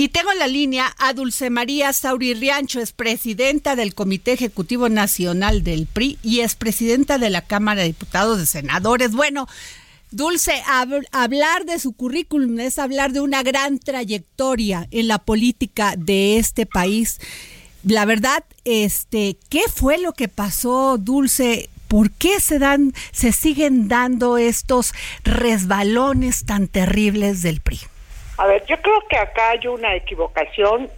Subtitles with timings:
[0.00, 4.88] Y tengo en la línea a Dulce María Sauri Riancho, es presidenta del Comité Ejecutivo
[4.88, 9.10] Nacional del PRI y es presidenta de la Cámara de Diputados de Senadores.
[9.10, 9.48] Bueno,
[10.12, 10.62] Dulce,
[11.10, 16.64] hablar de su currículum es hablar de una gran trayectoria en la política de este
[16.64, 17.18] país.
[17.82, 21.70] La verdad, este, ¿qué fue lo que pasó, Dulce?
[21.88, 24.92] ¿Por qué se dan, se siguen dando estos
[25.24, 27.80] resbalones tan terribles del PRI?
[28.38, 30.88] A ver, yo creo que acá hay una equivocación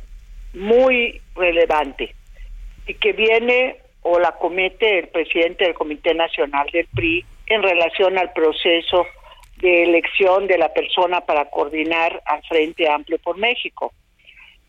[0.53, 2.15] muy relevante
[2.87, 8.19] y que viene o la comete el presidente del Comité Nacional del PRI en relación
[8.19, 9.07] al proceso
[9.57, 13.93] de elección de la persona para coordinar al Frente Amplio por México.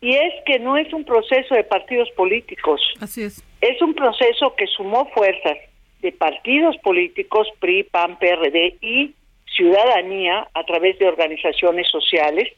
[0.00, 2.80] Y es que no es un proceso de partidos políticos.
[3.00, 3.44] Así es.
[3.60, 5.58] Es un proceso que sumó fuerzas
[6.00, 9.14] de partidos políticos, PRI, PAN, PRD y
[9.54, 12.48] ciudadanía a través de organizaciones sociales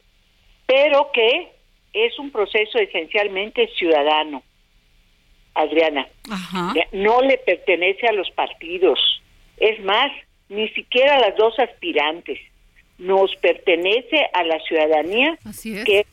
[0.65, 1.49] pero que
[1.93, 4.43] es un proceso esencialmente ciudadano.
[5.53, 6.05] Adriana,
[6.91, 8.99] no le pertenece a los partidos.
[9.57, 10.11] Es más,
[10.49, 12.39] ni siquiera a las dos aspirantes.
[12.97, 15.37] Nos pertenece a la ciudadanía
[15.85, 16.05] que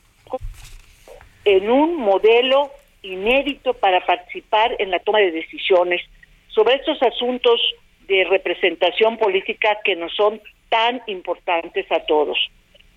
[1.44, 2.70] en un modelo
[3.02, 6.00] inédito para participar en la toma de decisiones
[6.48, 7.60] sobre estos asuntos
[8.06, 12.38] de representación política que nos son tan importantes a todos.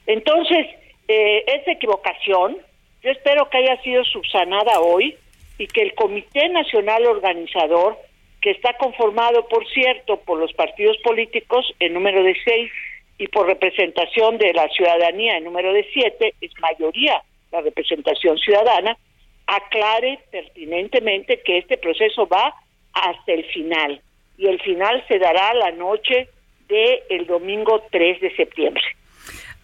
[0.06, 0.68] Entonces,
[1.08, 2.58] eh, esa equivocación,
[3.02, 5.16] yo espero que haya sido subsanada hoy
[5.58, 7.98] y que el Comité Nacional Organizador,
[8.42, 12.72] que está conformado, por cierto, por los partidos políticos en número de seis
[13.18, 18.98] y por representación de la ciudadanía en número de siete, es mayoría la representación ciudadana,
[19.48, 22.54] aclare pertinentemente que este proceso va
[22.94, 24.02] hasta el final
[24.38, 26.28] y el final se dará la noche
[26.68, 28.84] del el domingo 3 de septiembre.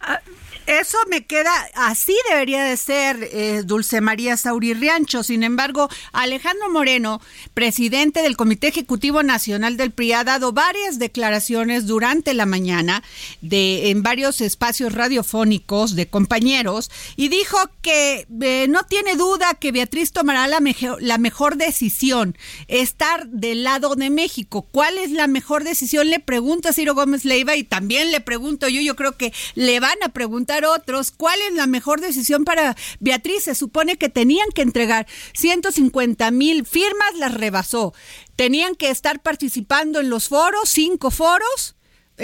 [0.02, 0.20] Ah,
[0.66, 5.24] eso me queda, así debería de ser eh, Dulce María Sauri Riancho.
[5.24, 7.20] Sin embargo, Alejandro Moreno,
[7.52, 13.02] presidente del Comité Ejecutivo Nacional del PRI, ha dado varias declaraciones durante la mañana
[13.40, 19.72] de, en varios espacios radiofónicos de compañeros y dijo que eh, no tiene duda que
[19.72, 24.68] Beatriz tomará la, mejor, la mejor decisión, estar del lado de México.
[24.70, 26.08] ¿Cuál es la mejor decisión?
[26.08, 30.08] Le pregunta Ciro Gómez Leiva y también le pregunto yo, yo creo que le van
[30.08, 33.44] a preguntar otros cuál es la mejor decisión para Beatriz.
[33.44, 37.92] Se supone que tenían que entregar 150 mil firmas, las rebasó.
[38.36, 41.76] Tenían que estar participando en los foros, cinco foros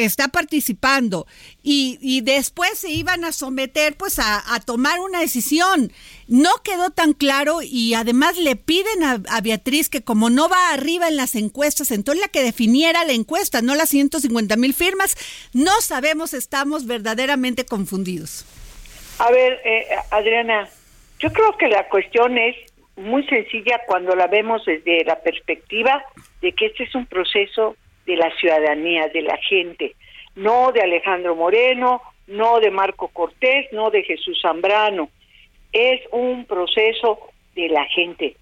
[0.05, 1.27] está participando
[1.63, 5.93] y, después se iban a someter pues a, tomar una decisión.
[6.27, 10.73] No quedó tan claro y además le piden a, a, Beatriz que como no va
[10.73, 15.17] arriba en las encuestas, entonces la que definiera la encuesta, no las 150 mil firmas,
[15.53, 18.45] no sabemos, estamos verdaderamente confundidos.
[19.19, 20.69] A ver, eh, Adriana,
[21.19, 22.57] yo creo que la cuestión es
[22.97, 26.03] muy sencilla cuando la vemos desde la perspectiva
[26.41, 27.77] de que este es un proceso
[28.09, 29.95] de la ciudadanía, de la gente,
[30.35, 35.11] no de Alejandro Moreno, no de Marco Cortés, no de Jesús Zambrano.
[35.73, 37.21] Es un proceso
[37.55, 38.35] de la gente,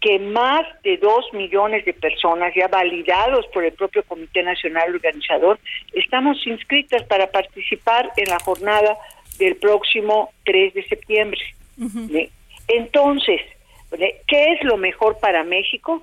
[0.00, 5.60] que más de dos millones de personas, ya validados por el propio Comité Nacional Organizador,
[5.92, 8.96] estamos inscritas para participar en la jornada
[9.38, 11.40] del próximo 3 de septiembre.
[12.66, 13.40] Entonces,
[14.26, 16.02] ¿qué es lo mejor para México?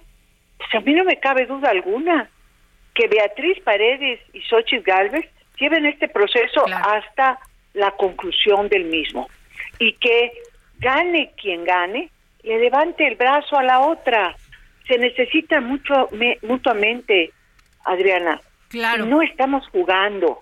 [0.57, 2.29] Pues a mí no me cabe duda alguna
[2.93, 5.25] que Beatriz Paredes y Xochitl Galvez
[5.57, 7.39] lleven este proceso hasta
[7.73, 9.29] la conclusión del mismo
[9.79, 10.31] y que
[10.79, 12.09] gane quien gane,
[12.43, 14.35] le levante el brazo a la otra.
[14.87, 16.09] Se necesita mucho
[16.41, 17.31] mutuamente,
[17.85, 18.41] Adriana.
[18.69, 19.05] Claro.
[19.05, 20.41] No estamos jugando.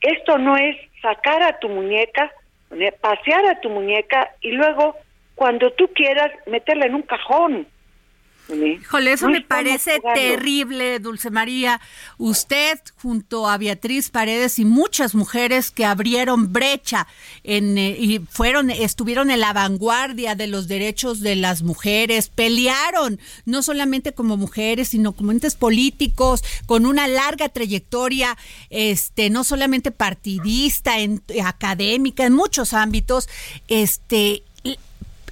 [0.00, 2.30] Esto no es sacar a tu muñeca,
[3.00, 4.96] pasear a tu muñeca y luego,
[5.34, 7.66] cuando tú quieras, meterla en un cajón.
[8.48, 11.80] Híjole, eso me parece terrible, Dulce María.
[12.16, 17.08] Usted, junto a Beatriz Paredes y muchas mujeres que abrieron brecha
[17.42, 23.18] en, eh, y fueron, estuvieron en la vanguardia de los derechos de las mujeres, pelearon,
[23.46, 28.36] no solamente como mujeres, sino como entes políticos, con una larga trayectoria,
[28.70, 33.28] este, no solamente partidista, en, académica, en muchos ámbitos,
[33.66, 34.44] este,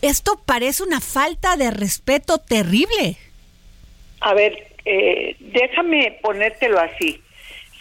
[0.05, 3.17] esto parece una falta de respeto terrible.
[4.21, 7.23] A ver, eh, déjame ponértelo así.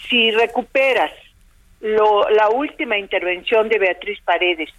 [0.09, 1.11] Si recuperas
[1.81, 4.69] la última intervención de Beatriz Paredes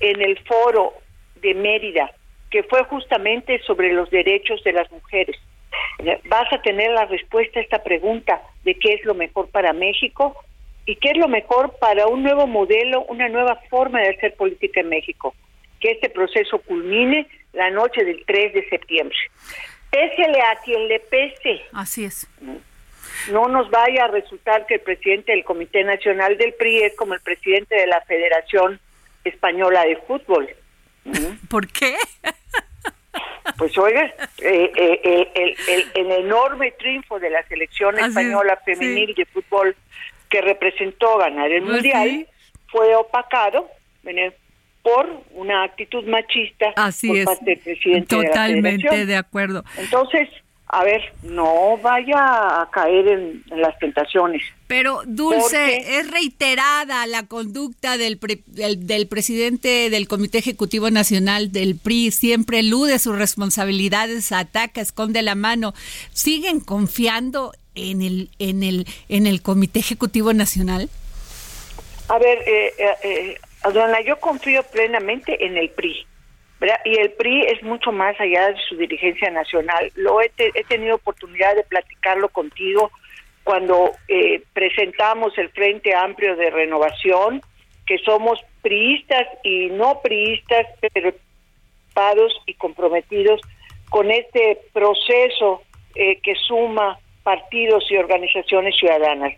[0.00, 0.92] en el foro
[1.40, 2.12] de Mérida,
[2.50, 5.36] que fue justamente sobre los derechos de las mujeres,
[6.28, 10.36] vas a tener la respuesta a esta pregunta de qué es lo mejor para México
[10.84, 14.80] y qué es lo mejor para un nuevo modelo, una nueva forma de hacer política
[14.80, 15.34] en México
[15.82, 19.16] que este proceso culmine la noche del 3 de septiembre.
[19.90, 21.60] Pésele a quien le pese.
[21.72, 22.26] Así es.
[23.30, 27.14] No nos vaya a resultar que el presidente del Comité Nacional del PRI es como
[27.14, 28.80] el presidente de la Federación
[29.24, 30.48] Española de Fútbol.
[31.50, 31.96] ¿Por qué?
[33.58, 34.04] Pues oiga,
[34.38, 35.56] eh, eh,
[35.94, 39.76] el, enorme triunfo de la selección española femenil de fútbol
[40.30, 42.26] que representó ganar el pues Mundial
[42.68, 43.68] fue opacado
[44.82, 47.24] por una actitud machista Así por es.
[47.24, 49.64] parte del presidente Totalmente de, acuerdo.
[49.78, 50.28] Entonces,
[50.66, 54.42] a ver, no vaya a caer en, las tentaciones.
[54.66, 62.10] Pero, Dulce, es reiterada la conducta del, del, presidente del Comité Ejecutivo Nacional del PRI,
[62.10, 65.74] siempre elude sus responsabilidades, ataca, esconde la mano.
[66.12, 70.88] ¿Siguen confiando en el, en el, en el Comité Ejecutivo Nacional?
[72.08, 76.06] A ver, eh, eh, eh Adriana, yo confío plenamente en el PRI.
[76.84, 79.90] Y el PRI es mucho más allá de su dirigencia nacional.
[79.96, 80.30] Lo he,
[80.68, 82.92] tenido oportunidad de platicarlo contigo
[83.42, 87.42] cuando eh, presentamos el Frente Amplio de Renovación,
[87.84, 91.12] que somos priistas y no priistas, pero
[92.46, 93.40] y comprometidos
[93.90, 95.62] con este proceso
[95.94, 99.34] eh, que suma partidos y organizaciones ciudadanas.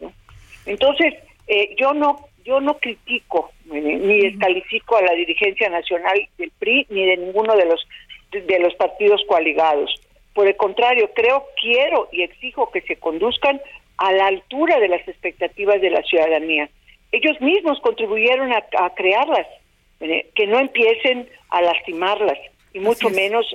[0.64, 1.14] Entonces,
[1.46, 7.06] eh, yo no yo no critico ni descalifico a la dirigencia nacional del PRI ni
[7.06, 7.86] de ninguno de los
[8.30, 9.94] de los partidos coaligados.
[10.34, 13.60] Por el contrario, creo, quiero y exijo que se conduzcan
[13.96, 16.68] a la altura de las expectativas de la ciudadanía.
[17.12, 19.46] Ellos mismos contribuyeron a, crearlas,
[20.00, 22.38] que no empiecen a lastimarlas
[22.72, 23.46] y mucho menos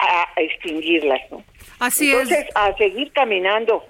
[0.00, 1.20] a, extinguirlas.
[1.30, 1.44] ¿no?
[1.78, 3.84] Así Entonces, a seguir caminando.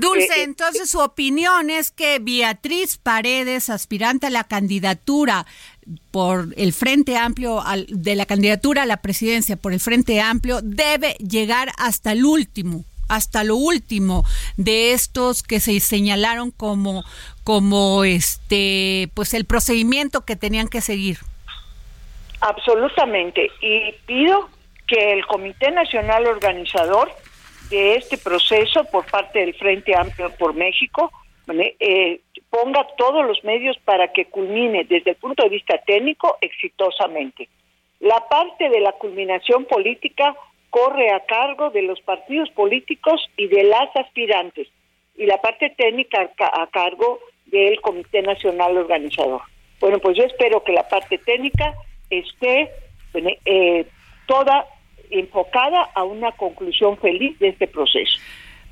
[0.00, 5.46] Dulce, eh, eh, entonces su opinión es que Beatriz Paredes, aspirante a la candidatura
[6.10, 11.14] por el Frente Amplio, de la candidatura a la presidencia por el Frente Amplio, debe
[11.14, 14.24] llegar hasta el último, hasta lo último
[14.56, 17.04] de estos que se señalaron como,
[17.44, 21.18] como este, pues el procedimiento que tenían que seguir.
[22.40, 23.50] Absolutamente.
[23.60, 24.48] Y pido
[24.86, 27.10] que el Comité Nacional Organizador
[27.70, 31.10] de este proceso por parte del Frente Amplio por México
[31.50, 32.20] eh,
[32.50, 37.48] ponga todos los medios para que culmine desde el punto de vista técnico exitosamente.
[38.00, 40.36] La parte de la culminación política
[40.70, 44.68] corre a cargo de los partidos políticos y de las aspirantes
[45.16, 49.40] y la parte técnica a, cargo del Comité Nacional Organizador.
[49.80, 51.74] Bueno, pues yo espero que la parte técnica
[52.10, 52.70] esté
[53.44, 53.86] eh,
[54.26, 54.66] toda
[55.10, 58.18] enfocada a una conclusión feliz de este proceso.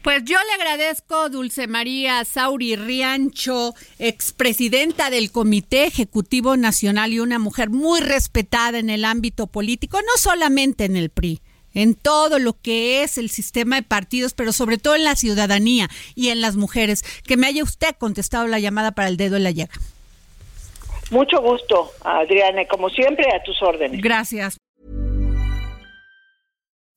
[0.06, 7.40] Pues yo le agradezco, Dulce María Sauri Riancho, expresidenta del Comité Ejecutivo Nacional y una
[7.40, 11.40] mujer muy respetada en el ámbito político, no solamente en el PRI,
[11.74, 15.88] en todo lo que es el sistema de partidos, pero sobre todo en la ciudadanía
[16.14, 17.02] y en las mujeres.
[17.26, 19.74] Que me haya usted contestado la llamada para el dedo en la llaga.
[21.10, 24.00] Mucho gusto, Adriana, como siempre, a tus órdenes.
[24.00, 24.56] Gracias.